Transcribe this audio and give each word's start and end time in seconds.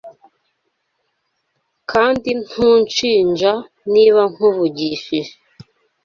Kandi 1.91 2.29
ntunshinja 2.45 3.53
niba 3.93 4.21
nkuvugishije 4.31 5.33